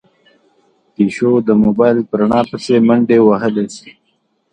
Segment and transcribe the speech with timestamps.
[0.93, 3.65] پيشو د موبايل په رڼا پسې منډې وهلې.